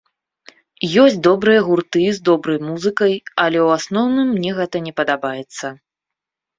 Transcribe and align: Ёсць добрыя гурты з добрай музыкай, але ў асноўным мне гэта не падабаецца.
Ёсць 1.03 1.19
добрыя 1.27 1.59
гурты 1.67 2.03
з 2.17 2.25
добрай 2.31 2.59
музыкай, 2.71 3.13
але 3.43 3.57
ў 3.67 3.79
асноўным 3.79 4.27
мне 4.35 4.51
гэта 4.61 4.77
не 4.91 4.99
падабаецца. 5.01 5.65